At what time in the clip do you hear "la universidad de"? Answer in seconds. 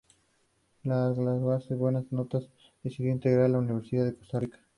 3.49-4.15